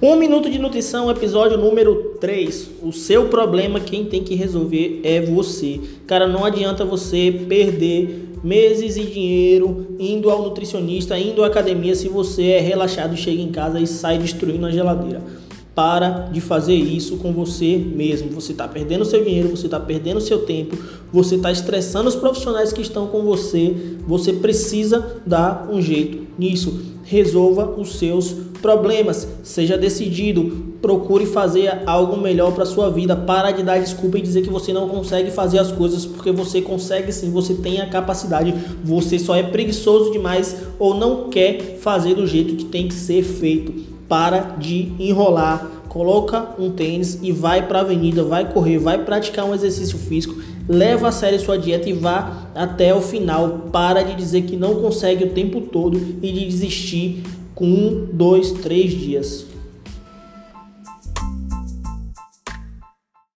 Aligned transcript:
Um 0.00 0.14
Minuto 0.14 0.48
de 0.48 0.60
Nutrição, 0.60 1.10
episódio 1.10 1.58
número 1.58 2.14
3. 2.20 2.70
O 2.84 2.92
seu 2.92 3.26
problema, 3.26 3.80
quem 3.80 4.04
tem 4.04 4.22
que 4.22 4.36
resolver 4.36 5.00
é 5.02 5.20
você. 5.20 5.80
Cara, 6.06 6.24
não 6.28 6.44
adianta 6.44 6.84
você 6.84 7.32
perder 7.48 8.28
meses 8.44 8.96
e 8.96 9.02
dinheiro 9.02 9.96
indo 9.98 10.30
ao 10.30 10.44
nutricionista, 10.44 11.18
indo 11.18 11.42
à 11.42 11.48
academia 11.48 11.96
se 11.96 12.08
você 12.08 12.50
é 12.50 12.60
relaxado, 12.60 13.16
chega 13.16 13.42
em 13.42 13.50
casa 13.50 13.80
e 13.80 13.88
sai 13.88 14.18
destruindo 14.18 14.66
a 14.66 14.70
geladeira. 14.70 15.20
Para 15.78 16.28
de 16.32 16.40
fazer 16.40 16.74
isso 16.74 17.18
com 17.18 17.32
você 17.32 17.76
mesmo. 17.76 18.30
Você 18.30 18.50
está 18.50 18.66
perdendo 18.66 19.04
seu 19.04 19.22
dinheiro, 19.22 19.48
você 19.48 19.66
está 19.66 19.78
perdendo 19.78 20.20
seu 20.20 20.40
tempo, 20.40 20.76
você 21.12 21.36
está 21.36 21.52
estressando 21.52 22.08
os 22.08 22.16
profissionais 22.16 22.72
que 22.72 22.82
estão 22.82 23.06
com 23.06 23.22
você. 23.22 23.76
Você 24.04 24.32
precisa 24.32 25.20
dar 25.24 25.68
um 25.70 25.80
jeito 25.80 26.26
nisso. 26.36 26.80
Resolva 27.04 27.76
os 27.78 27.94
seus 27.94 28.34
problemas. 28.60 29.28
Seja 29.44 29.78
decidido. 29.78 30.74
Procure 30.82 31.26
fazer 31.26 31.82
algo 31.86 32.16
melhor 32.16 32.52
para 32.54 32.66
sua 32.66 32.90
vida. 32.90 33.14
Para 33.14 33.52
de 33.52 33.62
dar 33.62 33.78
desculpa 33.78 34.18
e 34.18 34.22
dizer 34.22 34.42
que 34.42 34.50
você 34.50 34.72
não 34.72 34.88
consegue 34.88 35.30
fazer 35.30 35.60
as 35.60 35.70
coisas, 35.70 36.04
porque 36.04 36.32
você 36.32 36.60
consegue 36.60 37.12
sim. 37.12 37.30
Você 37.30 37.54
tem 37.54 37.80
a 37.80 37.88
capacidade. 37.88 38.52
Você 38.82 39.16
só 39.16 39.36
é 39.36 39.44
preguiçoso 39.44 40.10
demais 40.10 40.56
ou 40.76 40.92
não 40.92 41.30
quer 41.30 41.78
fazer 41.78 42.16
do 42.16 42.26
jeito 42.26 42.56
que 42.56 42.64
tem 42.64 42.88
que 42.88 42.94
ser 42.94 43.22
feito 43.22 43.96
para 44.08 44.56
de 44.58 44.92
enrolar, 44.98 45.66
coloca 45.88 46.54
um 46.58 46.70
tênis 46.70 47.18
e 47.22 47.30
vai 47.30 47.66
para 47.66 47.78
a 47.78 47.82
avenida, 47.82 48.22
vai 48.22 48.52
correr, 48.52 48.78
vai 48.78 49.04
praticar 49.04 49.44
um 49.44 49.54
exercício 49.54 49.98
físico, 49.98 50.40
leva 50.68 51.08
a 51.08 51.12
sério 51.12 51.38
sua 51.38 51.58
dieta 51.58 51.88
e 51.88 51.92
vá 51.92 52.48
até 52.54 52.94
o 52.94 53.00
final. 53.00 53.68
Para 53.72 54.02
de 54.02 54.14
dizer 54.14 54.42
que 54.42 54.56
não 54.56 54.76
consegue 54.76 55.24
o 55.24 55.30
tempo 55.30 55.60
todo 55.60 55.98
e 56.22 56.32
de 56.32 56.44
desistir 56.46 57.22
com 57.54 57.66
um, 57.66 58.08
dois, 58.12 58.52
três 58.52 58.92
dias. 58.92 59.46